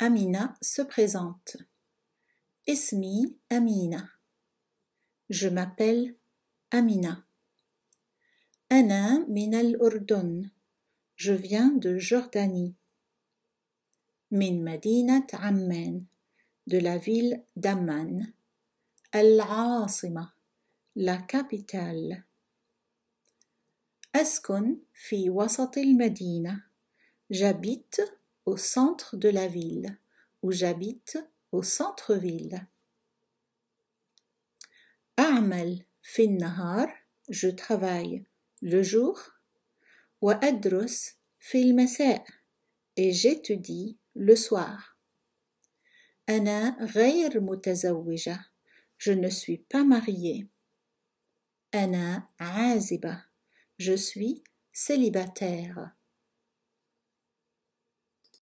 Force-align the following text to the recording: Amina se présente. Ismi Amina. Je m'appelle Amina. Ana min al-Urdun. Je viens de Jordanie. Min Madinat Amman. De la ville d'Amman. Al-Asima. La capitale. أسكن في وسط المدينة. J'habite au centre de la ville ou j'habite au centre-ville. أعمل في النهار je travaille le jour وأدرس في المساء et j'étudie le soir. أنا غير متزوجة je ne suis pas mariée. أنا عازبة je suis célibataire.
Amina 0.00 0.56
se 0.60 0.82
présente. 0.82 1.56
Ismi 2.66 3.36
Amina. 3.50 4.10
Je 5.30 5.48
m'appelle 5.48 6.16
Amina. 6.70 7.24
Ana 8.70 9.24
min 9.28 9.52
al-Urdun. 9.52 10.50
Je 11.16 11.32
viens 11.32 11.70
de 11.70 11.98
Jordanie. 11.98 12.74
Min 14.30 14.62
Madinat 14.62 15.26
Amman. 15.32 16.04
De 16.66 16.78
la 16.78 16.98
ville 16.98 17.44
d'Amman. 17.54 18.32
Al-Asima. 19.12 20.34
La 20.96 21.18
capitale. 21.18 22.24
أسكن 24.14 24.76
في 24.94 25.30
وسط 25.30 25.78
المدينة. 25.78 26.62
J'habite 27.32 28.00
au 28.44 28.56
centre 28.56 29.16
de 29.16 29.28
la 29.28 29.48
ville 29.48 29.98
ou 30.42 30.52
j'habite 30.52 31.18
au 31.52 31.62
centre-ville. 31.62 32.66
أعمل 35.18 35.84
في 36.02 36.24
النهار 36.24 37.06
je 37.30 37.48
travaille 37.48 38.24
le 38.62 38.82
jour 38.82 39.18
وأدرس 40.20 41.14
في 41.40 41.62
المساء 41.62 42.24
et 42.96 43.12
j'étudie 43.12 43.98
le 44.14 44.36
soir. 44.36 44.96
أنا 46.28 46.76
غير 46.84 47.40
متزوجة 47.40 48.44
je 48.98 49.12
ne 49.12 49.28
suis 49.30 49.58
pas 49.58 49.84
mariée. 49.84 50.46
أنا 51.74 52.28
عازبة 52.40 53.24
je 53.78 53.96
suis 53.96 54.42
célibataire. 54.72 55.96